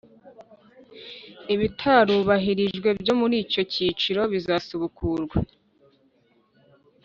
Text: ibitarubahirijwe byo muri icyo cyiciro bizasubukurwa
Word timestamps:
ibitarubahirijwe 1.53 2.89
byo 3.01 3.13
muri 3.19 3.35
icyo 3.43 3.61
cyiciro 3.73 4.21
bizasubukurwa 4.33 5.37